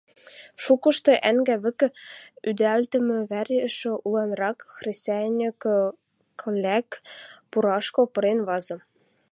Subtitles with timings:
[0.63, 1.87] шукыжы ӓнгӓ вӹкӹ
[2.49, 5.61] ӱдӓлтмӹ вӓреш уланрак хресӓньӹк
[6.41, 6.89] клӓт
[7.51, 8.77] пурашкы пырен вазы.